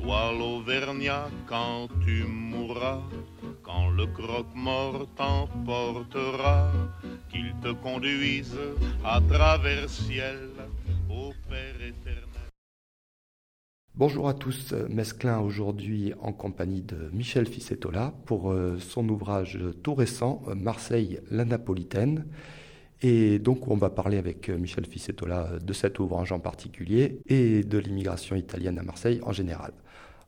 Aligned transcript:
Toi 0.00 0.32
l'Auvergnat, 0.32 1.28
quand 1.48 1.88
tu 2.04 2.22
mourras, 2.22 3.02
quand 3.64 3.90
le 3.90 4.06
croque-mort 4.06 5.08
t'emportera, 5.16 6.70
qu'il 7.28 7.52
te 7.60 7.72
conduise 7.72 8.56
à 9.04 9.20
travers 9.20 9.90
ciel 9.90 10.50
au 11.10 11.32
Père 11.48 11.74
éternel. 11.74 12.24
Bonjour 13.96 14.28
à 14.28 14.34
tous, 14.34 14.72
Mesclin 14.88 15.40
aujourd'hui 15.40 16.14
en 16.20 16.32
compagnie 16.32 16.82
de 16.82 17.10
Michel 17.12 17.48
Ficetola 17.48 18.14
pour 18.24 18.52
euh, 18.52 18.78
son 18.78 19.08
ouvrage 19.08 19.58
tout 19.82 19.96
récent, 19.96 20.42
Marseille, 20.54 21.18
la 21.32 21.44
Napolitaine. 21.44 22.24
Et 23.02 23.40
donc 23.40 23.66
on 23.66 23.76
va 23.76 23.90
parler 23.90 24.16
avec 24.16 24.48
euh, 24.48 24.58
Michel 24.58 24.86
Ficetola 24.86 25.58
de 25.60 25.72
cet 25.72 25.98
ouvrage 25.98 26.30
en 26.30 26.38
particulier 26.38 27.20
et 27.26 27.64
de 27.64 27.78
l'immigration 27.78 28.36
italienne 28.36 28.78
à 28.78 28.82
Marseille 28.84 29.20
en 29.24 29.32
général. 29.32 29.72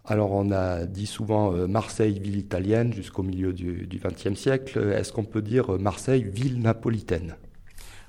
Alors 0.05 0.33
on 0.33 0.51
a 0.51 0.87
dit 0.87 1.07
souvent 1.07 1.55
euh, 1.55 1.67
Marseille, 1.67 2.19
ville 2.19 2.39
italienne 2.39 2.93
jusqu'au 2.93 3.23
milieu 3.23 3.53
du 3.53 3.87
XXe 3.93 4.39
siècle. 4.39 4.93
Est-ce 4.93 5.13
qu'on 5.13 5.25
peut 5.25 5.43
dire 5.43 5.79
Marseille, 5.79 6.25
ville 6.25 6.61
napolitaine? 6.61 7.37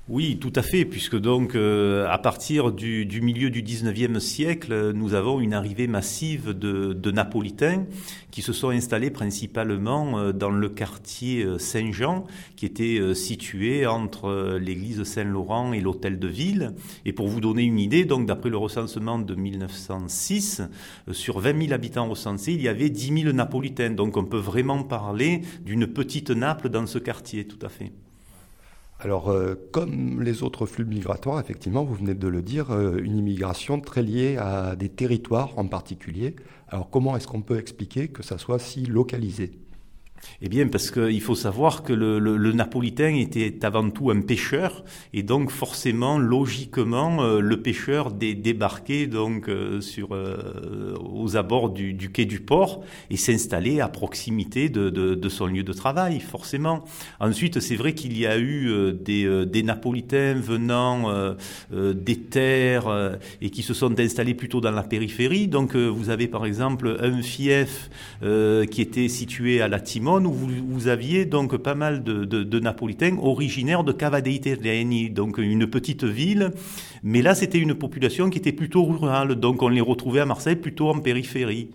Oui, 0.08 0.36
tout 0.40 0.52
à 0.56 0.62
fait, 0.62 0.84
puisque 0.84 1.16
donc 1.16 1.54
euh, 1.54 2.08
à 2.08 2.18
partir 2.18 2.72
du, 2.72 3.06
milieu 3.22 3.50
du 3.50 3.62
19e 3.62 4.18
siècle, 4.18 4.90
nous 4.96 5.14
avons 5.14 5.38
une 5.38 5.54
arrivée 5.54 5.86
massive 5.86 6.58
de, 6.58 7.10
Napolitains 7.12 7.86
qui 8.32 8.42
se 8.42 8.52
sont 8.52 8.70
installés 8.70 9.10
principalement 9.10 10.18
euh, 10.18 10.32
dans 10.32 10.50
le 10.50 10.68
quartier 10.68 11.44
euh, 11.44 11.56
Saint-Jean, 11.56 12.24
qui 12.56 12.66
était 12.66 13.14
situé 13.14 13.86
entre 13.86 14.58
l'église 14.60 15.04
Saint-Laurent 15.04 15.72
et 15.72 15.80
l'hôtel 15.80 16.18
de 16.18 16.26
ville. 16.26 16.74
Et 17.04 17.12
pour 17.12 17.28
vous 17.28 17.40
donner 17.40 17.62
une 17.62 17.78
idée, 17.78 18.04
donc 18.04 18.26
d'après 18.26 18.50
le 18.50 18.56
recensement 18.56 19.20
de 19.20 19.36
1906, 19.36 20.62
sur 21.12 21.38
20 21.38 21.60
000 21.66 21.72
habitants 21.72 22.08
recensés, 22.08 22.54
il 22.54 22.62
y 22.62 22.68
avait 22.68 22.90
10 22.90 23.22
000 23.22 23.32
Napolitains. 23.34 23.90
Donc 23.90 24.16
on 24.16 24.24
peut 24.24 24.36
vraiment 24.36 24.82
parler 24.82 25.42
d'une 25.64 25.86
petite 25.86 26.30
Naples 26.30 26.70
dans 26.70 26.88
ce 26.88 26.98
quartier, 26.98 27.46
tout 27.46 27.64
à 27.64 27.68
fait. 27.68 27.92
Alors, 29.04 29.30
euh, 29.30 29.56
comme 29.72 30.22
les 30.22 30.44
autres 30.44 30.64
flux 30.64 30.84
migratoires, 30.84 31.40
effectivement, 31.40 31.82
vous 31.82 31.94
venez 31.94 32.14
de 32.14 32.28
le 32.28 32.40
dire, 32.40 32.70
euh, 32.70 33.00
une 33.02 33.16
immigration 33.16 33.80
très 33.80 34.00
liée 34.00 34.36
à 34.36 34.76
des 34.76 34.88
territoires 34.88 35.58
en 35.58 35.66
particulier. 35.66 36.36
Alors, 36.68 36.88
comment 36.88 37.16
est-ce 37.16 37.26
qu'on 37.26 37.42
peut 37.42 37.58
expliquer 37.58 38.06
que 38.06 38.22
ça 38.22 38.38
soit 38.38 38.60
si 38.60 38.86
localisé? 38.86 39.58
Eh 40.40 40.48
bien, 40.48 40.66
parce 40.68 40.90
qu'il 40.90 41.20
faut 41.20 41.34
savoir 41.34 41.82
que 41.82 41.92
le, 41.92 42.18
le, 42.18 42.52
napolitain 42.52 43.14
était 43.14 43.64
avant 43.64 43.88
tout 43.90 44.10
un 44.10 44.20
pêcheur, 44.20 44.84
et 45.12 45.22
donc 45.22 45.50
forcément, 45.50 46.18
logiquement, 46.18 47.22
euh, 47.22 47.40
le 47.40 47.62
pêcheur 47.62 48.10
débarquait 48.10 49.06
donc 49.06 49.48
euh, 49.48 49.80
sur 49.80 50.14
euh, 50.14 50.94
aux 51.00 51.36
abords 51.36 51.70
du, 51.70 51.94
du, 51.94 52.10
quai 52.10 52.24
du 52.24 52.40
port 52.40 52.82
et 53.10 53.16
s'installait 53.16 53.80
à 53.80 53.88
proximité 53.88 54.68
de, 54.68 54.90
de, 54.90 55.14
de, 55.14 55.28
son 55.28 55.46
lieu 55.46 55.62
de 55.62 55.72
travail, 55.72 56.20
forcément. 56.20 56.84
Ensuite, 57.20 57.60
c'est 57.60 57.76
vrai 57.76 57.94
qu'il 57.94 58.18
y 58.18 58.26
a 58.26 58.38
eu 58.38 58.92
des, 58.92 59.46
des 59.46 59.62
napolitains 59.62 60.34
venant 60.34 61.34
des 61.70 62.16
terres 62.16 63.18
et 63.40 63.50
qui 63.50 63.62
se 63.62 63.74
sont 63.74 63.98
installés 63.98 64.34
plutôt 64.34 64.60
dans 64.60 64.70
la 64.70 64.82
périphérie. 64.82 65.48
Donc, 65.48 65.74
vous 65.76 66.10
avez 66.10 66.28
par 66.28 66.44
exemple 66.44 66.96
un 67.00 67.22
fief 67.22 67.90
qui 68.20 68.82
était 68.82 69.08
situé 69.08 69.60
à 69.60 69.68
la 69.68 69.80
Où 70.18 70.32
vous, 70.32 70.88
aviez 70.88 71.24
donc 71.24 71.56
pas 71.56 71.74
mal 71.74 72.02
de, 72.02 72.60
Napolitains 72.60 73.16
originaires 73.22 73.84
de 73.84 73.92
Cava 73.92 74.20
dei 74.20 74.40
Terreni, 74.40 75.10
donc 75.10 75.38
une 75.38 75.66
petite 75.66 76.04
ville. 76.04 76.52
Mais 77.02 77.22
là, 77.22 77.34
c'était 77.34 77.58
une 77.58 77.74
population 77.74 78.30
qui 78.30 78.38
était 78.38 78.52
plutôt 78.52 78.84
rurale, 78.84 79.36
donc 79.36 79.62
on 79.62 79.68
les 79.68 79.80
retrouvait 79.80 80.20
à 80.20 80.26
Marseille 80.26 80.56
plutôt 80.56 80.88
en 80.88 80.98
périphérie. 80.98 81.70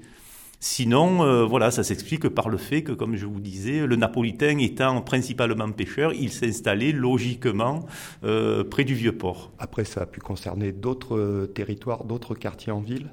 Sinon, 0.60 1.24
euh, 1.24 1.46
voilà, 1.46 1.70
ça 1.70 1.84
s'explique 1.84 2.30
par 2.30 2.50
le 2.50 2.58
fait 2.58 2.82
que, 2.82 2.92
comme 2.92 3.16
je 3.16 3.28
vous 3.28 3.40
disais, 3.40 3.86
le 3.86 3.96
napolitain 3.96 4.58
étant 4.58 5.02
principalement 5.02 5.72
pêcheur, 5.72 6.14
il 6.14 6.32
s'installait 6.32 6.92
logiquement 6.92 7.86
euh, 8.24 8.64
près 8.64 8.84
du 8.84 8.96
vieux 8.96 9.16
port. 9.16 9.52
Après, 9.60 9.86
ça 9.86 10.02
a 10.02 10.06
pu 10.08 10.20
concerner 10.20 10.72
d'autres 10.72 11.16
euh, 11.16 11.46
territoires, 11.46 12.06
d'autres 12.06 12.34
quartiers 12.34 12.72
en 12.72 12.80
ville, 12.80 13.10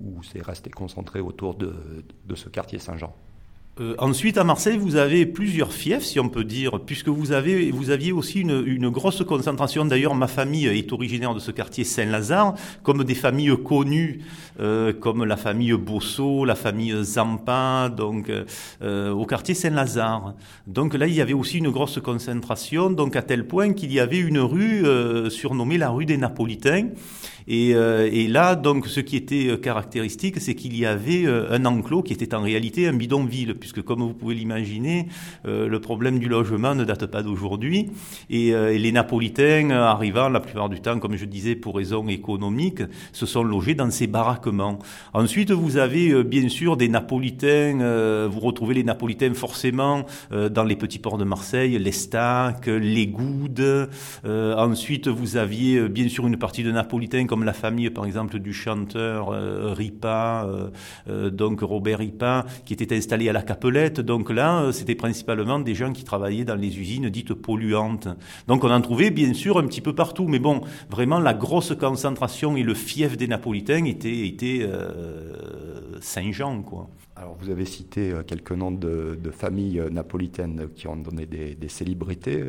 ou 0.00 0.22
c'est 0.22 0.42
resté 0.42 0.68
concentré 0.70 1.20
autour 1.20 1.54
de 1.54 1.74
ce 2.34 2.48
quartier 2.48 2.78
Saint-Jean 2.78 3.14
euh, 3.80 3.94
ensuite, 3.96 4.36
à 4.36 4.44
Marseille, 4.44 4.76
vous 4.76 4.96
avez 4.96 5.24
plusieurs 5.24 5.72
fiefs, 5.72 6.02
si 6.02 6.20
on 6.20 6.28
peut 6.28 6.44
dire, 6.44 6.78
puisque 6.80 7.08
vous, 7.08 7.32
avez, 7.32 7.70
vous 7.70 7.88
aviez 7.88 8.12
aussi 8.12 8.40
une, 8.40 8.62
une 8.66 8.90
grosse 8.90 9.24
concentration. 9.24 9.86
D'ailleurs, 9.86 10.14
ma 10.14 10.26
famille 10.26 10.66
est 10.66 10.92
originaire 10.92 11.32
de 11.32 11.40
ce 11.40 11.50
quartier 11.50 11.82
Saint-Lazare, 11.82 12.54
comme 12.82 13.02
des 13.02 13.14
familles 13.14 13.56
connues, 13.64 14.20
euh, 14.60 14.92
comme 14.92 15.24
la 15.24 15.38
famille 15.38 15.72
Bosso, 15.72 16.44
la 16.44 16.54
famille 16.54 16.94
Zampa, 17.02 17.88
donc 17.88 18.30
euh, 18.82 19.10
au 19.10 19.24
quartier 19.24 19.54
Saint-Lazare. 19.54 20.34
Donc 20.66 20.92
là, 20.92 21.06
il 21.06 21.14
y 21.14 21.22
avait 21.22 21.32
aussi 21.32 21.56
une 21.56 21.70
grosse 21.70 21.98
concentration, 21.98 22.90
donc 22.90 23.16
à 23.16 23.22
tel 23.22 23.46
point 23.46 23.72
qu'il 23.72 23.90
y 23.90 24.00
avait 24.00 24.18
une 24.18 24.38
rue 24.38 24.84
surnommée 25.30 25.78
la 25.78 25.88
rue 25.88 26.04
des 26.04 26.18
Napolitains. 26.18 26.88
Et, 27.48 27.70
et, 27.70 28.28
là, 28.28 28.54
donc, 28.54 28.86
ce 28.86 29.00
qui 29.00 29.16
était 29.16 29.58
caractéristique, 29.60 30.40
c'est 30.40 30.54
qu'il 30.54 30.76
y 30.76 30.86
avait 30.86 31.26
un 31.26 31.64
enclos 31.64 32.02
qui 32.02 32.12
était 32.12 32.34
en 32.34 32.42
réalité 32.42 32.86
un 32.86 32.92
bidonville 32.92 33.54
puisque 33.62 33.80
comme 33.82 34.00
vous 34.00 34.12
pouvez 34.12 34.34
l'imaginer, 34.34 35.06
euh, 35.46 35.68
le 35.68 35.78
problème 35.78 36.18
du 36.18 36.28
logement 36.28 36.74
ne 36.74 36.82
date 36.82 37.06
pas 37.06 37.22
d'aujourd'hui. 37.22 37.90
Et, 38.28 38.52
euh, 38.52 38.76
les 38.76 38.90
Napolitains, 38.90 39.70
arrivant 39.70 40.28
la 40.28 40.40
plupart 40.40 40.68
du 40.68 40.80
temps, 40.80 40.98
comme 40.98 41.14
je 41.14 41.26
disais, 41.26 41.54
pour 41.54 41.76
raisons 41.76 42.08
économiques, 42.08 42.82
se 43.12 43.24
sont 43.24 43.44
logés 43.44 43.76
dans 43.76 43.88
ces 43.92 44.08
baraquements. 44.08 44.80
Ensuite, 45.14 45.52
vous 45.52 45.76
avez 45.76 46.10
euh, 46.10 46.24
bien 46.24 46.48
sûr 46.48 46.76
des 46.76 46.88
Napolitains, 46.88 48.26
vous 48.26 48.40
retrouvez 48.40 48.74
les 48.74 48.82
Napolitains 48.82 49.34
forcément 49.34 50.04
dans 50.30 50.64
les 50.64 50.74
petits 50.74 50.98
ports 50.98 51.18
de 51.18 51.24
Marseille, 51.24 51.78
l'Estac, 51.78 52.66
les 52.66 53.06
Goudes. 53.06 53.88
ensuite, 54.24 55.06
vous 55.06 55.36
aviez 55.36 55.88
bien 55.88 56.08
sûr 56.08 56.26
une 56.26 56.36
partie 56.36 56.64
de 56.64 56.72
Napolitains 56.72 57.26
comme 57.26 57.44
la 57.44 57.52
famille, 57.52 57.90
par 57.90 58.06
exemple, 58.06 58.40
du 58.40 58.52
chanteur 58.52 59.28
Ripa, 59.76 60.48
donc 61.08 61.60
Robert 61.60 61.98
Ripa, 61.98 62.46
qui 62.64 62.72
était 62.72 62.96
installé 62.96 63.28
à 63.28 63.32
la 63.32 63.42
Capelette. 63.52 64.00
Donc 64.00 64.30
là, 64.30 64.62
euh, 64.62 64.72
c'était 64.72 64.94
principalement 64.94 65.58
des 65.58 65.74
gens 65.74 65.92
qui 65.92 66.04
travaillaient 66.04 66.46
dans 66.46 66.54
les 66.54 66.80
usines 66.80 67.10
dites 67.10 67.34
polluantes. 67.34 68.08
Donc 68.48 68.64
on 68.64 68.70
en 68.70 68.80
trouvait 68.80 69.10
bien 69.10 69.34
sûr 69.34 69.58
un 69.58 69.66
petit 69.66 69.82
peu 69.82 69.94
partout. 69.94 70.26
Mais 70.26 70.38
bon, 70.38 70.62
vraiment, 70.88 71.20
la 71.20 71.34
grosse 71.34 71.74
concentration 71.74 72.56
et 72.56 72.62
le 72.62 72.72
fief 72.72 73.18
des 73.18 73.28
Napolitains 73.28 73.84
était, 73.84 74.60
euh, 74.62 75.98
Saint-Jean. 76.00 76.64
Alors 77.14 77.36
vous 77.38 77.50
avez 77.50 77.66
cité 77.66 78.10
euh, 78.10 78.22
quelques 78.22 78.52
noms 78.52 78.70
de, 78.72 79.18
familles 79.32 79.82
napolitaines 79.90 80.68
qui 80.74 80.86
ont 80.88 80.96
donné 80.96 81.26
des, 81.26 81.68
célébrités. 81.68 82.42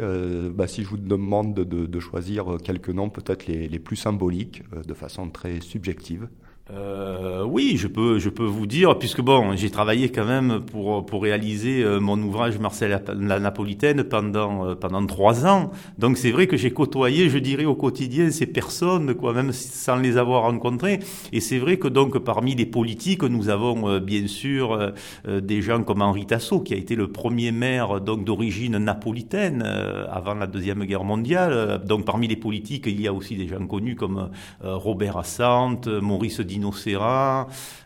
bah, 0.55 0.67
si 0.67 0.83
je 0.83 0.87
vous 0.87 0.97
demande 0.97 1.53
de, 1.53 1.99
choisir 1.99 2.57
quelques 2.63 2.89
noms 2.89 3.09
peut-être 3.09 3.47
les, 3.47 3.79
plus 3.79 3.97
symboliques, 3.97 4.63
de 4.87 4.93
façon 4.93 5.29
très 5.29 5.59
subjective. 5.59 6.29
Euh, 6.71 7.43
oui, 7.43 7.75
je 7.75 7.87
peux, 7.87 8.19
je 8.19 8.29
peux 8.29 8.45
vous 8.45 8.65
dire, 8.65 8.97
puisque 8.97 9.19
bon, 9.19 9.53
j'ai 9.57 9.69
travaillé 9.69 10.09
quand 10.09 10.23
même 10.23 10.61
pour 10.61 11.05
pour 11.05 11.21
réaliser 11.21 11.83
euh, 11.83 11.99
mon 11.99 12.17
ouvrage 12.21 12.57
Marcel 12.57 13.03
la 13.19 13.39
Napolitaine 13.41 14.05
pendant 14.05 14.67
euh, 14.67 14.75
pendant 14.75 15.05
trois 15.05 15.45
ans. 15.45 15.71
Donc 15.97 16.17
c'est 16.17 16.31
vrai 16.31 16.47
que 16.47 16.55
j'ai 16.55 16.71
côtoyé, 16.71 17.29
je 17.29 17.37
dirais 17.37 17.65
au 17.65 17.75
quotidien 17.75 18.31
ces 18.31 18.45
personnes, 18.45 19.13
quoi, 19.13 19.33
même 19.33 19.51
sans 19.51 19.97
les 19.97 20.15
avoir 20.17 20.43
rencontrées. 20.43 20.99
Et 21.33 21.41
c'est 21.41 21.59
vrai 21.59 21.77
que 21.77 21.89
donc 21.89 22.17
parmi 22.19 22.55
les 22.55 22.65
politiques, 22.65 23.23
nous 23.23 23.49
avons 23.49 23.89
euh, 23.89 23.99
bien 23.99 24.27
sûr 24.27 24.93
des 25.27 25.61
gens 25.61 25.83
comme 25.83 26.01
Henri 26.01 26.25
Tasso, 26.25 26.61
qui 26.61 26.73
a 26.73 26.77
été 26.77 26.95
le 26.95 27.11
premier 27.11 27.51
maire 27.51 27.99
donc 27.99 28.23
d'origine 28.23 28.77
napolitaine 28.77 29.63
avant 29.63 30.33
la 30.33 30.47
deuxième 30.47 30.85
guerre 30.85 31.03
mondiale. 31.03 31.81
Donc 31.85 32.05
parmi 32.05 32.27
les 32.27 32.35
politiques, 32.35 32.85
il 32.87 33.01
y 33.01 33.07
a 33.07 33.13
aussi 33.13 33.35
des 33.35 33.47
gens 33.47 33.65
connus 33.67 33.95
comme 33.95 34.29
Robert 34.61 35.17
Assante, 35.17 35.87
Maurice 35.87 36.39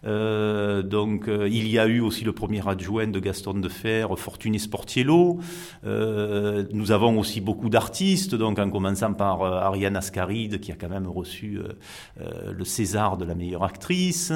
Euh, 0.06 0.82
donc, 0.82 1.28
euh, 1.28 1.48
il 1.50 1.68
y 1.68 1.80
a 1.80 1.86
eu 1.88 2.00
aussi 2.00 2.24
le 2.24 2.32
premier 2.32 2.68
adjoint 2.68 3.08
de 3.08 3.20
Gaston 3.20 3.56
de 3.56 3.70
Fer, 3.70 4.18
Fortuné 4.18 4.60
Sportiello. 4.60 5.40
Euh, 5.86 6.66
nous 6.72 6.92
avons 6.92 7.20
aussi 7.20 7.42
beaucoup 7.42 7.70
d'artistes, 7.70 8.36
donc 8.36 8.60
en 8.60 8.70
commençant 8.70 9.14
par 9.14 9.42
Ariane 9.44 9.96
Ascaride, 9.96 10.60
qui 10.60 10.72
a 10.72 10.76
quand 10.76 10.90
même 10.90 11.08
reçu 11.08 11.60
le 12.20 12.64
César 12.64 13.18
de 13.18 13.26
la 13.26 13.36
meilleure 13.36 13.64
actrice. 13.64 14.32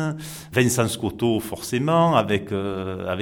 Vincent 0.52 0.88
Scotto, 0.88 1.40
forcément, 1.40 2.16
avec, 2.16 2.50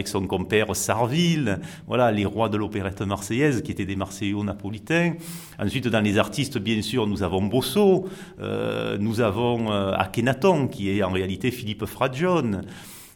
son 0.07 0.27
compère 0.27 0.75
Sarville. 0.75 1.59
Voilà, 1.87 2.11
les 2.11 2.25
rois 2.25 2.49
de 2.49 2.57
l'opérette 2.57 3.01
marseillaise, 3.01 3.61
qui 3.61 3.71
étaient 3.71 3.85
des 3.85 3.95
Marseillais 3.95 4.33
napolitains. 4.43 5.13
Ensuite, 5.59 5.87
dans 5.87 6.01
les 6.01 6.17
artistes, 6.17 6.57
bien 6.57 6.81
sûr, 6.81 7.07
nous 7.07 7.23
avons 7.23 7.43
Bosso, 7.43 8.07
nous 8.99 9.21
avons 9.21 9.71
Akhenaton, 9.71 10.67
qui 10.67 10.89
est 10.89 10.98
en 11.03 11.11
réalité 11.11 11.51
Philippe 11.51 11.85
Fragione. 11.85 12.63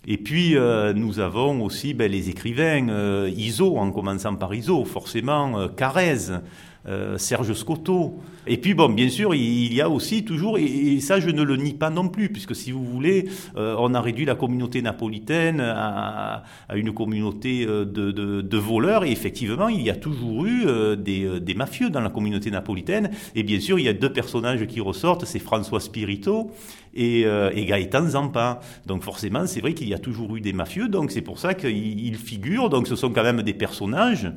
Et 0.05 0.17
puis 0.17 0.57
euh, 0.57 0.93
nous 0.93 1.19
avons 1.19 1.63
aussi 1.63 1.93
ben, 1.93 2.11
les 2.11 2.29
écrivains, 2.29 2.89
euh, 2.89 3.31
Iso, 3.35 3.77
en 3.77 3.91
commençant 3.91 4.35
par 4.35 4.53
Iso, 4.53 4.83
forcément, 4.83 5.57
euh, 5.57 5.67
Carrez, 5.69 6.41
euh, 6.85 7.17
Serge 7.17 7.53
Scotto. 7.53 8.19
Et 8.45 8.57
puis 8.57 8.73
bon, 8.73 8.89
bien 8.89 9.07
sûr, 9.07 9.33
il 9.33 9.73
y 9.73 9.79
a 9.79 9.89
aussi 9.89 10.25
toujours, 10.25 10.57
et, 10.57 10.99
ça 10.99 11.21
je 11.21 11.29
ne 11.29 11.41
le 11.41 11.55
nie 11.55 11.73
pas 11.73 11.89
non 11.89 12.09
plus, 12.09 12.27
puisque 12.27 12.53
si 12.53 12.73
vous 12.73 12.83
voulez, 12.83 13.29
euh, 13.55 13.77
on 13.79 13.93
a 13.93 14.01
réduit 14.01 14.25
la 14.25 14.35
communauté 14.35 14.81
napolitaine 14.81 15.61
à, 15.61 16.43
à 16.67 16.75
une 16.75 16.93
communauté 16.93 17.65
euh, 17.65 17.85
de, 17.85 18.11
de, 18.11 18.41
de, 18.41 18.57
voleurs, 18.57 19.05
et 19.05 19.11
effectivement, 19.11 19.69
il 19.69 19.81
y 19.81 19.89
a 19.89 19.95
toujours 19.95 20.45
eu 20.45 20.65
des, 20.97 21.39
des, 21.39 21.53
mafieux 21.53 21.89
dans 21.89 22.01
la 22.01 22.09
communauté 22.09 22.51
napolitaine, 22.51 23.11
et 23.33 23.43
bien 23.43 23.61
sûr, 23.61 23.79
il 23.79 23.85
y 23.85 23.89
a 23.89 23.93
deux 23.93 24.11
personnages 24.11 24.65
qui 24.67 24.81
ressortent, 24.81 25.23
c'est 25.23 25.39
François 25.39 25.79
Spirito 25.79 26.51
et, 26.93 27.21
et 27.21 27.65
Gaëtan 27.65 28.09
Zampa. 28.09 28.59
Donc 28.85 29.03
forcément, 29.03 29.47
c'est 29.47 29.61
vrai 29.61 29.73
qu'il 29.73 29.87
y 29.87 29.93
a 29.93 29.99
toujours 29.99 30.35
eu 30.35 30.41
des 30.41 30.53
mafieux, 30.53 30.89
donc 30.89 31.11
c'est 31.11 31.21
pour 31.21 31.39
ça 31.39 31.53
qu'ils 31.53 32.17
figurent, 32.17 32.69
donc 32.69 32.87
ce 32.87 32.97
sont 32.97 33.11
quand 33.11 33.23
même 33.23 33.41
des 33.41 33.53
personnages 33.53 34.27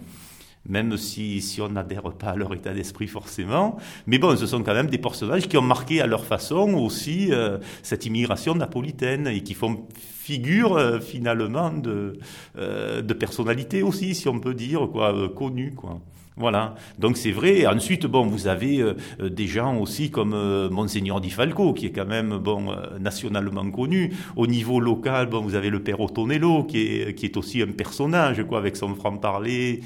même 0.68 0.96
si, 0.96 1.40
si 1.40 1.60
on 1.60 1.68
n'adhère 1.68 2.02
pas 2.12 2.28
à 2.28 2.36
leur 2.36 2.52
état 2.54 2.72
d'esprit 2.72 3.06
forcément. 3.06 3.76
Mais 4.06 4.18
bon, 4.18 4.36
ce 4.36 4.46
sont 4.46 4.62
quand 4.62 4.74
même 4.74 4.88
des 4.88 4.98
personnages 4.98 5.48
qui 5.48 5.56
ont 5.56 5.62
marqué 5.62 6.00
à 6.00 6.06
leur 6.06 6.24
façon 6.24 6.74
aussi 6.74 7.32
euh, 7.32 7.58
cette 7.82 8.06
immigration 8.06 8.54
napolitaine 8.54 9.26
et 9.26 9.42
qui 9.42 9.54
font 9.54 9.86
figure 10.26 10.76
euh, 10.76 10.98
finalement 10.98 11.70
de, 11.70 12.18
euh, 12.58 13.00
de 13.00 13.14
personnalité 13.14 13.82
aussi, 13.82 14.14
si 14.14 14.28
on 14.28 14.40
peut 14.40 14.54
dire, 14.54 14.88
quoi, 14.92 15.14
connue, 15.34 15.72
quoi. 15.72 16.00
Voilà. 16.38 16.74
Donc 16.98 17.16
c'est 17.16 17.32
vrai. 17.32 17.66
Ensuite, 17.66 18.04
bon, 18.04 18.26
vous 18.26 18.46
avez 18.46 18.80
euh, 18.80 18.94
euh, 19.20 19.30
des 19.30 19.46
gens 19.46 19.78
aussi 19.78 20.10
comme 20.10 20.34
euh, 20.34 20.68
Monseigneur 20.68 21.22
Di 21.22 21.30
Falco, 21.30 21.72
qui 21.72 21.86
est 21.86 21.92
quand 21.92 22.06
même 22.06 22.36
bon 22.36 22.74
nationalement 23.00 23.70
connu. 23.70 24.12
Au 24.36 24.46
niveau 24.46 24.78
local, 24.78 25.28
bon, 25.28 25.40
vous 25.40 25.54
avez 25.54 25.70
le 25.70 25.82
père 25.82 25.98
Otonello, 26.00 26.64
qui 26.64 26.78
est 26.78 27.14
qui 27.14 27.24
est 27.24 27.38
aussi 27.38 27.62
un 27.62 27.68
personnage, 27.68 28.44
quoi, 28.46 28.58
avec 28.58 28.76
son 28.76 28.94
franc-parler, 28.94 29.80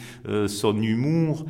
son 0.49 0.83
humour. 0.83 1.45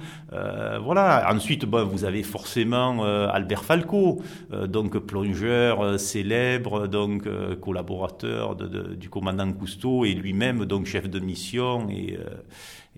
voilà. 0.83 1.27
Ensuite, 1.33 1.65
bon, 1.65 1.85
vous 1.85 2.05
avez 2.05 2.23
forcément 2.23 3.03
Albert 3.05 3.65
Falco, 3.65 4.21
donc 4.69 4.99
plongeur 4.99 5.99
célèbre, 5.99 6.87
donc 6.89 7.29
collaborateur 7.61 8.57
de, 8.57 8.80
du 8.97 9.09
commandant 9.09 9.53
Cousteau 9.53 10.05
et 10.05 10.15
lui-même 10.15 10.65
donc 10.65 10.87
chef 10.87 11.09
de 11.09 11.21
mission 11.21 11.89
et 11.91 12.19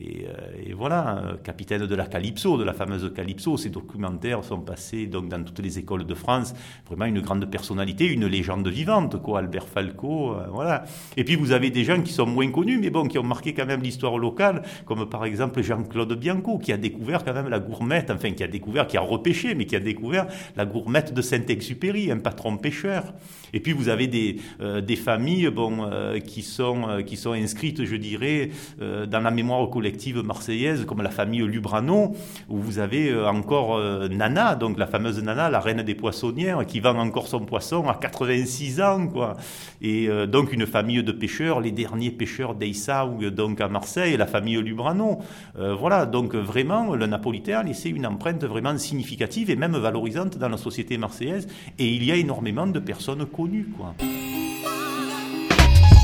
et, 0.00 0.24
euh, 0.26 0.70
et, 0.70 0.72
voilà, 0.72 1.18
euh, 1.18 1.36
capitaine 1.36 1.86
de 1.86 1.94
la 1.94 2.06
Calypso, 2.06 2.56
de 2.56 2.64
la 2.64 2.72
fameuse 2.72 3.12
Calypso. 3.14 3.58
Ces 3.58 3.68
documentaires 3.68 4.42
sont 4.42 4.60
passés 4.60 5.06
donc 5.06 5.28
dans 5.28 5.44
toutes 5.44 5.58
les 5.58 5.78
écoles 5.78 6.06
de 6.06 6.14
France. 6.14 6.54
Vraiment 6.86 7.04
une 7.04 7.20
grande 7.20 7.44
personnalité, 7.50 8.06
une 8.06 8.26
légende 8.26 8.66
vivante, 8.68 9.20
quoi. 9.20 9.40
Albert 9.40 9.68
Falco, 9.68 10.32
euh, 10.32 10.46
voilà. 10.50 10.84
Et 11.18 11.24
puis 11.24 11.36
vous 11.36 11.52
avez 11.52 11.70
des 11.70 11.84
gens 11.84 12.00
qui 12.00 12.12
sont 12.12 12.26
moins 12.26 12.50
connus, 12.50 12.78
mais 12.78 12.88
bon, 12.88 13.06
qui 13.06 13.18
ont 13.18 13.22
marqué 13.22 13.52
quand 13.52 13.66
même 13.66 13.82
l'histoire 13.82 14.16
locale, 14.16 14.62
comme 14.86 15.08
par 15.10 15.26
exemple 15.26 15.62
Jean-Claude 15.62 16.18
Bianco, 16.18 16.58
qui 16.58 16.72
a 16.72 16.78
découvert 16.78 17.22
quand 17.22 17.34
même 17.34 17.50
la 17.50 17.60
gourmette, 17.60 18.10
enfin 18.10 18.30
qui 18.30 18.42
a 18.42 18.48
découvert, 18.48 18.86
qui 18.86 18.96
a 18.96 19.02
repêché, 19.02 19.54
mais 19.54 19.66
qui 19.66 19.76
a 19.76 19.80
découvert 19.80 20.26
la 20.56 20.64
gourmette 20.64 21.12
de 21.12 21.20
Saint-Exupéry, 21.20 22.10
un 22.10 22.18
patron 22.18 22.56
pêcheur. 22.56 23.12
Et 23.52 23.60
puis 23.60 23.72
vous 23.72 23.90
avez 23.90 24.06
des, 24.06 24.40
des 24.82 24.96
familles, 24.96 25.50
bon, 25.50 25.90
qui 26.24 26.40
sont 26.40 27.02
qui 27.04 27.18
sont 27.18 27.32
inscrites, 27.32 27.84
je 27.84 27.96
dirais, 27.96 28.48
dans 28.80 29.20
la 29.20 29.30
mémoire 29.30 29.68
collective 29.68 29.81
collective 29.82 30.22
marseillaise 30.22 30.84
comme 30.84 31.02
la 31.02 31.10
famille 31.10 31.42
Lubrano, 31.42 32.14
où 32.48 32.58
vous 32.58 32.78
avez 32.78 33.10
euh, 33.10 33.28
encore 33.28 33.74
euh, 33.74 34.06
Nana, 34.06 34.54
donc 34.54 34.78
la 34.78 34.86
fameuse 34.86 35.20
Nana, 35.20 35.50
la 35.50 35.58
reine 35.58 35.82
des 35.82 35.96
poissonnières, 35.96 36.64
qui 36.66 36.78
vend 36.78 36.96
encore 36.96 37.26
son 37.26 37.40
poisson 37.40 37.88
à 37.88 37.94
86 37.94 38.80
ans, 38.80 39.08
quoi. 39.08 39.36
Et 39.80 40.08
euh, 40.08 40.28
donc 40.28 40.52
une 40.52 40.66
famille 40.66 41.02
de 41.02 41.10
pêcheurs, 41.10 41.60
les 41.60 41.72
derniers 41.72 42.12
pêcheurs 42.12 42.54
d'Eissaoug, 42.54 43.26
donc 43.30 43.60
à 43.60 43.66
Marseille, 43.66 44.16
la 44.16 44.28
famille 44.28 44.58
Lubrano. 44.58 45.18
voilà, 45.56 46.06
donc 46.06 46.36
vraiment, 46.36 46.94
le 46.94 47.06
napolitain 47.06 47.58
a 47.58 47.62
laissé 47.64 47.88
une 47.90 48.06
empreinte 48.06 48.44
vraiment 48.44 48.78
significative 48.78 49.50
et 49.50 49.56
même 49.56 49.76
valorisante 49.76 50.38
dans 50.38 50.48
la 50.48 50.58
société 50.58 50.96
marseillaise. 50.96 51.48
Et 51.80 51.88
il 51.88 52.04
y 52.04 52.12
a 52.12 52.16
énormément 52.16 52.68
de 52.68 52.78
personnes 52.78 53.26
connues, 53.26 53.66
quoi. 53.76 53.94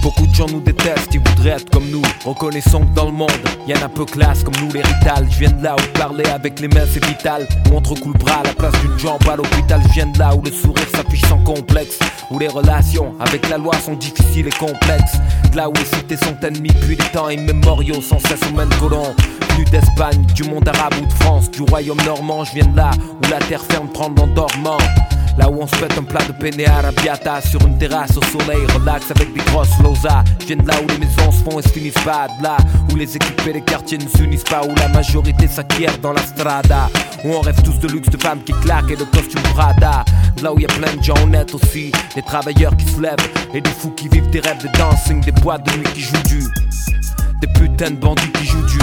Beaucoup 0.08 0.26
de 0.26 0.34
gens 0.34 0.46
nous 0.46 0.60
détestent, 0.60 1.12
ils 1.12 1.20
voudraient 1.20 1.50
être 1.50 1.69
comme 1.69 1.87
nous. 1.90 2.00
Reconnaissons 2.25 2.81
que 2.81 2.94
dans 2.94 3.05
le 3.05 3.12
monde, 3.12 3.31
y 3.66 3.75
en 3.75 3.82
a 3.82 3.90
peu 3.90 4.06
classe 4.06 4.43
comme 4.43 4.55
nous 4.62 4.72
les 4.72 4.81
ritales. 4.81 5.26
Je 5.31 5.38
viens 5.40 5.50
de 5.50 5.62
là 5.62 5.76
où 5.76 5.99
parler 5.99 6.25
avec 6.25 6.60
les 6.60 6.69
mains 6.69 6.87
c'est 6.90 7.05
vital. 7.05 7.46
Coup 7.66 8.12
le 8.14 8.19
bras 8.19 8.37
à 8.37 8.44
la 8.44 8.55
place 8.55 8.72
d'une 8.81 8.99
jambe 8.99 9.20
à 9.31 9.37
l'hôpital. 9.37 9.82
Je 9.87 9.93
viens 9.93 10.06
de 10.06 10.19
là 10.19 10.34
où 10.34 10.40
le 10.40 10.50
sourire 10.50 10.87
s'affiche 10.94 11.20
sans 11.28 11.37
complexe. 11.44 11.99
Où 12.31 12.38
les 12.38 12.49
relations 12.49 13.16
avec 13.20 13.50
la 13.50 13.58
loi 13.58 13.75
sont 13.84 13.96
difficiles 13.96 14.46
et 14.46 14.58
complexes. 14.58 15.19
De 15.52 15.58
là 15.58 15.69
où 15.69 15.75
les 15.75 15.84
cités 15.84 16.16
sont 16.16 16.38
ennemies 16.43 16.72
puis 16.81 16.96
les 16.96 17.12
temps 17.12 17.28
immémoriaux 17.28 18.00
sans 18.00 18.19
cesse 18.20 18.40
au 18.50 18.56
même 18.56 18.70
colon. 18.81 19.14
Venu 19.50 19.64
d'Espagne, 19.66 20.25
du 20.34 20.44
monde 20.44 20.66
arabe 20.69 20.94
ou 21.02 21.04
de 21.04 21.12
France, 21.12 21.50
du 21.50 21.61
royaume 21.61 22.00
normand. 22.06 22.44
Je 22.44 22.54
viens 22.54 22.66
de 22.66 22.76
là 22.78 22.93
où 22.96 23.31
la 23.31 23.40
terre 23.40 23.62
ferme 23.62 23.88
prend 23.88 24.08
l'endormant. 24.08 24.78
Là 25.38 25.49
où 25.49 25.62
on 25.62 25.67
se 25.69 25.76
fait 25.76 25.96
un 25.96 26.02
plat 26.02 26.20
de 26.26 26.32
penne 26.32 26.61
arabiata 26.67 27.40
sur 27.40 27.64
une 27.64 27.79
terrasse 27.79 28.17
au 28.17 28.23
soleil, 28.23 28.67
relax 28.75 29.11
avec 29.12 29.32
des 29.32 29.40
grosses 29.52 29.79
losas. 29.82 30.25
Je 30.40 30.46
viens 30.46 30.56
de 30.56 30.67
là 30.67 30.75
où 30.82 30.88
les 30.88 30.99
maisons 30.99 31.31
se 31.31 31.44
font 31.44 31.61
et 31.61 31.62
se 31.62 31.69
finissent 31.69 32.05
pas, 32.05 32.26
de 32.38 32.43
là 32.43 32.56
où 32.93 32.96
les 32.96 33.14
équipes 33.14 33.46
et 33.46 33.52
les 33.52 33.61
quartiers 33.61 33.99
ne 33.99 34.08
s'unissent 34.08 34.43
pas, 34.43 34.62
où 34.64 34.75
la 34.75 34.88
majorité 34.88 35.46
s'acquiert 35.46 35.96
dans 35.99 36.12
la 36.12 36.23
strada. 36.23 36.90
Où 37.25 37.35
on 37.35 37.40
rêve 37.40 37.62
tous 37.62 37.79
de 37.79 37.87
luxe, 37.87 38.11
de 38.11 38.20
femmes 38.20 38.43
qui 38.44 38.52
claquent 38.52 38.90
et 38.90 38.96
de 38.96 39.05
costumes 39.05 39.43
Prada. 39.55 40.05
Là 40.43 40.52
où 40.52 40.58
y 40.58 40.64
a 40.64 40.69
plein 40.69 40.94
de 40.94 41.02
gens 41.02 41.14
honnêtes 41.23 41.54
aussi, 41.54 41.92
des 42.16 42.23
travailleurs 42.23 42.76
qui 42.76 42.87
se 42.87 43.00
lèvent 43.00 43.16
et 43.54 43.61
des 43.61 43.71
fous 43.71 43.92
qui 43.92 44.09
vivent 44.09 44.30
des 44.30 44.40
rêves 44.40 44.62
de 44.62 44.76
dancing, 44.76 45.21
des 45.25 45.33
boîtes 45.33 45.64
de 45.66 45.78
nuit 45.78 45.88
qui 45.95 46.00
jouent 46.00 46.23
du, 46.26 46.42
des 47.40 47.47
putains 47.54 47.90
de 47.90 47.97
bandits 47.97 48.33
qui 48.33 48.47
jouent 48.47 48.66
du. 48.66 48.78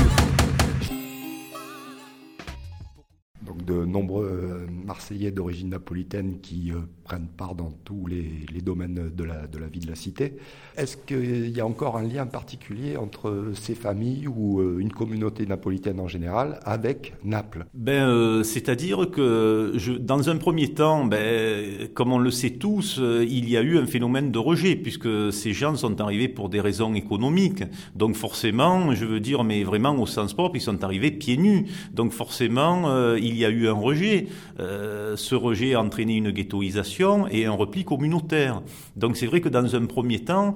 De 3.65 3.85
nombreux 3.85 4.25
euh, 4.25 4.67
Marseillais 4.85 5.31
d'origine 5.31 5.69
napolitaine 5.69 6.39
qui 6.41 6.71
euh, 6.71 6.75
prennent 7.03 7.27
part 7.27 7.55
dans 7.55 7.71
tous 7.83 8.05
les, 8.07 8.61
domaines 8.61 9.11
de 9.15 9.23
la, 9.23 9.47
de 9.47 9.57
la, 9.57 9.67
vie 9.67 9.79
de 9.79 9.87
la 9.87 9.95
cité. 9.95 10.33
Est-ce 10.77 10.97
qu'il 10.97 11.49
y 11.49 11.59
a 11.59 11.65
encore 11.65 11.97
un 11.97 12.03
lien 12.03 12.25
particulier 12.25 12.97
entre 12.97 13.51
ces 13.53 13.75
familles 13.75 14.27
ou 14.27 14.59
euh, 14.59 14.77
une 14.79 14.91
communauté 14.91 15.45
napolitaine 15.45 15.99
en 15.99 16.07
général 16.07 16.59
avec 16.63 17.13
Naples? 17.23 17.65
Ben, 17.73 18.43
C'est-à-dire 18.43 19.09
que 19.11 19.97
dans 19.99 20.29
un 20.29 20.37
premier 20.37 20.73
temps, 20.73 21.05
ben, 21.05 21.87
comme 21.93 22.11
on 22.11 22.19
le 22.19 22.31
sait 22.31 22.51
tous, 22.51 22.99
il 22.99 23.49
y 23.49 23.57
a 23.57 23.61
eu 23.61 23.77
un 23.77 23.85
phénomène 23.85 24.31
de 24.31 24.39
rejet 24.39 24.75
puisque 24.75 25.31
ces 25.31 25.53
gens 25.53 25.75
sont 25.75 25.99
arrivés 26.01 26.27
pour 26.27 26.49
des 26.49 26.61
raisons 26.61 26.93
économiques. 26.93 27.63
Donc 27.95 28.15
forcément, 28.15 28.93
je 28.93 29.05
veux 29.05 29.19
dire, 29.19 29.43
mais 29.43 29.63
vraiment 29.63 29.95
au 29.95 30.05
sens 30.05 30.33
propre, 30.33 30.55
ils 30.55 30.61
sont 30.61 30.83
arrivés 30.83 31.11
pieds 31.11 31.37
nus. 31.37 31.65
Donc 31.93 32.11
forcément, 32.11 33.15
il 33.15 33.35
y 33.35 33.45
a 33.45 33.49
eu 33.49 33.54
eu 33.55 33.67
un 33.67 33.73
rejet. 33.73 34.27
ce 34.57 35.35
rejet 35.35 35.73
a 35.73 35.81
entraîné 35.81 36.15
une 36.17 36.31
ghettoisation 36.31 37.27
et 37.27 37.45
un 37.45 37.51
repli 37.51 37.83
communautaire. 37.83 38.61
Donc 38.95 39.17
c'est 39.17 39.25
vrai 39.25 39.41
que 39.41 39.49
dans 39.49 39.75
un 39.75 39.85
premier 39.85 40.19
temps, 40.19 40.55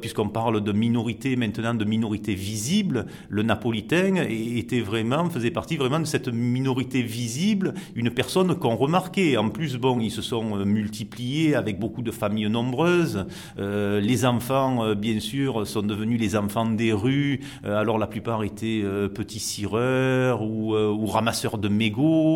puisqu'on 0.00 0.28
parle 0.28 0.62
de 0.62 0.72
minorité 0.72 1.36
maintenant, 1.36 1.74
de 1.74 1.84
minorité 1.84 2.34
visible, 2.34 3.06
le 3.28 3.42
napolitain 3.42 4.16
était 4.28 4.80
vraiment, 4.80 5.28
faisait 5.30 5.50
partie 5.50 5.76
vraiment 5.76 6.00
de 6.00 6.04
cette 6.04 6.28
minorité 6.28 7.02
visible, 7.02 7.74
une 7.94 8.10
personne 8.10 8.54
qu'on 8.56 8.76
remarquait. 8.76 9.36
En 9.36 9.50
plus, 9.50 9.76
bon, 9.76 10.00
ils 10.00 10.10
se 10.10 10.22
sont 10.22 10.64
multipliés 10.64 11.54
avec 11.54 11.78
beaucoup 11.78 12.02
de 12.02 12.10
familles 12.10 12.50
nombreuses. 12.50 13.26
les 13.58 14.24
enfants, 14.24 14.94
bien 14.94 15.20
sûr, 15.20 15.66
sont 15.66 15.82
devenus 15.82 16.20
les 16.20 16.36
enfants 16.36 16.66
des 16.66 16.92
rues. 16.92 17.40
alors 17.64 17.98
la 17.98 18.06
plupart 18.06 18.44
étaient 18.44 18.82
petits 19.14 19.40
cireurs 19.40 20.42
ou, 20.42 20.74
ou 20.76 21.06
ramasseurs 21.06 21.58
de 21.58 21.68
mégots. 21.68 22.33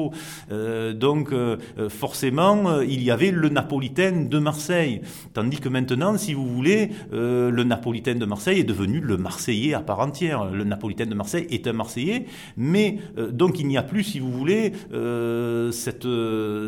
Donc 0.50 1.34
forcément, 1.88 2.80
il 2.80 3.02
y 3.02 3.10
avait 3.10 3.30
le 3.30 3.48
napolitain 3.48 4.26
de 4.28 4.38
Marseille. 4.38 5.00
Tandis 5.34 5.58
que 5.58 5.68
maintenant, 5.68 6.16
si 6.16 6.34
vous 6.34 6.46
voulez, 6.46 6.90
euh, 7.12 7.50
le 7.50 7.64
napolitain 7.64 8.14
de 8.14 8.24
Marseille 8.24 8.60
est 8.60 8.64
devenu 8.64 9.00
le 9.00 9.16
Marseillais 9.16 9.74
à 9.74 9.80
part 9.80 10.00
entière. 10.00 10.46
Le 10.46 10.64
napolitain 10.64 11.06
de 11.06 11.14
Marseille 11.14 11.46
est 11.50 11.66
un 11.66 11.72
Marseillais, 11.72 12.26
mais 12.56 12.98
euh, 13.18 13.30
donc 13.30 13.58
il 13.60 13.66
n'y 13.66 13.76
a 13.76 13.82
plus, 13.82 14.04
si 14.04 14.18
vous 14.18 14.30
voulez, 14.30 14.72
euh, 14.92 15.70
cette, 15.72 16.08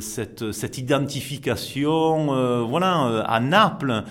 cette, 0.01 0.53
cette 0.53 0.79
identification, 0.79 2.27
voilà, 2.67 3.25
à 3.27 3.41
Naples, 3.41 4.05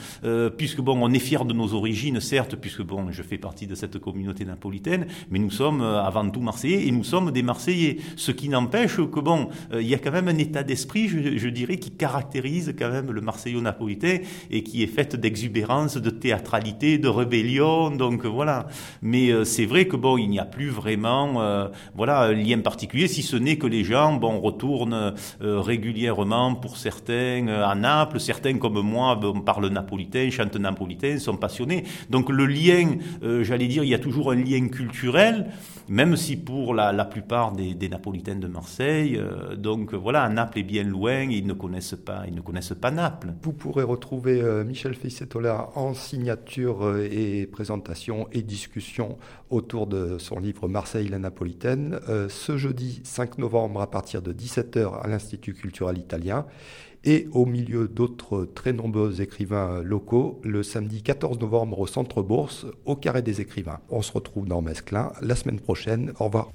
puisque 0.58 0.82
bon, 0.82 1.00
on 1.02 1.12
est 1.14 1.20
fier 1.20 1.46
de 1.46 1.54
nos 1.54 1.74
origines, 1.74 2.20
certes, 2.20 2.56
puisque 2.56 2.82
bon, 2.82 3.12
je 3.12 3.22
fais 3.24 3.38
partie 3.38 3.68
de 3.68 3.76
cette 3.76 4.00
communauté 4.00 4.46
napolitaine, 4.46 5.08
mais 5.30 5.40
nous 5.40 5.52
sommes 5.52 5.82
avant 5.82 6.30
tout 6.30 6.42
Marseillais 6.42 6.88
et 6.88 6.92
nous 6.92 7.04
sommes 7.04 7.32
des 7.32 7.44
Marseillais. 7.44 7.98
Ce 8.16 8.32
qui 8.32 8.50
n'empêche 8.50 9.00
que 9.10 9.20
bon, 9.20 9.50
il 9.74 9.88
y 9.88 9.94
a 9.94 9.98
quand 9.98 10.12
même 10.12 10.28
un 10.28 10.38
état 10.38 10.64
d'esprit, 10.64 11.08
je, 11.08 11.50
dirais, 11.50 11.78
qui 11.78 11.92
caractérise 11.92 12.74
quand 12.78 12.90
même 12.90 13.12
le 13.12 13.22
Marseillais-napolitain 13.22 14.20
et 14.52 14.64
qui 14.64 14.84
est 14.84 14.88
fait 14.88 15.16
d'exubérance, 15.16 15.98
de 15.98 16.10
théâtralité, 16.10 16.98
de 16.98 17.08
rébellion. 17.08 17.92
Donc 17.92 18.26
voilà. 18.26 18.68
Mais 19.02 19.30
euh, 19.32 19.44
c'est 19.44 19.66
vrai 19.66 19.86
que 19.86 19.96
bon, 19.96 20.18
il 20.18 20.30
n'y 20.30 20.40
a 20.40 20.46
plus 20.46 20.70
vraiment 20.70 21.42
euh, 21.42 21.68
voilà 21.96 22.22
un 22.22 22.34
lien 22.34 22.60
particulier, 22.60 23.08
si 23.08 23.22
ce 23.22 23.36
n'est 23.36 23.58
que 23.58 23.68
les 23.68 23.84
gens 23.84 24.14
bon 24.14 24.40
retournent 24.40 25.14
euh, 25.42 25.60
régulièrement 25.60 26.56
pour 26.56 26.78
certains 26.78 27.48
à 27.48 27.76
Naples, 27.76 28.20
certains 28.20 28.58
comme 28.58 28.82
moi 28.82 29.20
parlent 29.46 29.70
napolitain, 29.70 30.30
chantent 30.30 30.56
napolitain, 30.56 31.18
sont 31.20 31.38
passionnés. 31.38 31.84
Donc 32.10 32.30
le 32.30 32.46
lien, 32.46 32.98
j'allais 33.42 33.68
dire, 33.68 33.84
il 33.84 33.90
y 33.90 33.94
a 33.94 34.00
toujours 34.00 34.32
un 34.32 34.36
lien 34.36 34.68
culturel, 34.68 35.48
même 35.88 36.16
si 36.16 36.36
pour 36.36 36.74
la, 36.74 36.92
la 36.92 37.06
plupart 37.06 37.52
des, 37.52 37.74
des, 37.74 37.90
Napolitains 37.90 38.36
de 38.36 38.48
Marseille, 38.48 38.99
donc 39.58 39.94
voilà, 39.94 40.28
Naples 40.30 40.60
est 40.60 40.64
bien 40.64 40.84
loin, 40.84 41.22
ils 41.22 41.46
ne 41.46 41.54
connaissent 41.54 41.96
pas, 41.96 42.92
Naples. 42.92 43.34
Vous 43.42 43.54
pourrez 43.54 43.84
retrouver 43.84 44.42
euh, 44.42 44.64
Michel 44.64 44.94
Fissetola 44.96 45.70
en 45.76 45.94
signature 45.94 46.86
euh, 46.86 47.08
et 47.12 47.46
présentation 47.46 48.28
et 48.32 48.42
discussion 48.42 49.18
autour 49.50 49.88
de 49.88 50.18
son 50.18 50.40
livre 50.40 50.68
Marseille 50.68 51.08
la 51.08 51.20
Napolitaine 51.20 52.00
euh, 52.10 52.30
ce 52.30 52.58
jeudi 52.58 53.02
5 53.04 53.38
novembre 53.38 53.82
à 53.82 53.90
partir 53.90 54.22
de 54.22 54.34
17h 54.34 55.02
à 55.02 55.08
l'Institut 55.08 55.54
culturel 55.54 55.98
italien 55.98 56.46
et 57.04 57.28
au 57.32 57.46
milieu 57.46 57.88
d'autres 57.88 58.46
très 58.46 58.74
nombreux 58.74 59.22
écrivains 59.22 59.82
locaux 59.82 60.40
le 60.44 60.64
samedi 60.64 61.02
14 61.02 61.40
novembre 61.40 61.80
au 61.80 61.88
Centre 61.88 62.22
Bourse 62.22 62.66
au 62.86 62.96
Carré 62.96 63.22
des 63.22 63.42
écrivains. 63.42 63.80
On 63.90 64.02
se 64.02 64.12
retrouve 64.12 64.48
dans 64.48 64.62
Mesclin 64.62 65.12
la 65.22 65.36
semaine 65.36 65.60
prochaine. 65.60 66.14
Au 66.20 66.26
revoir. 66.26 66.52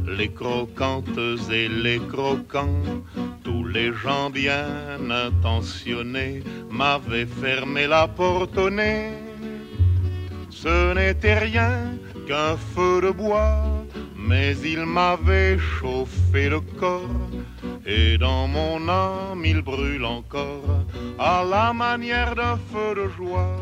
les 0.06 0.28
croquantes 0.28 1.18
et 1.50 1.66
les 1.68 1.98
croquants, 1.98 2.80
tous 3.42 3.66
les 3.66 3.92
gens 3.92 4.30
bien 4.30 5.10
intentionnés 5.10 6.44
m'avaient 6.70 7.26
fermé 7.26 7.88
la 7.88 8.06
porte 8.06 8.56
au 8.56 8.70
nez 8.70 9.31
ce 10.62 10.94
n'était 10.94 11.38
rien 11.38 11.72
qu'un 12.28 12.56
feu 12.56 13.00
de 13.00 13.10
bois, 13.10 13.64
mais 14.16 14.56
il 14.58 14.84
m'avait 14.86 15.58
chauffé 15.58 16.48
le 16.48 16.60
corps, 16.60 17.30
et 17.84 18.16
dans 18.16 18.46
mon 18.46 18.88
âme 18.88 19.42
il 19.44 19.60
brûle 19.62 20.04
encore, 20.04 20.84
à 21.18 21.42
la 21.54 21.72
manière 21.72 22.36
d'un 22.36 22.58
feu 22.70 22.94
de 22.94 23.08
joie. 23.16 23.56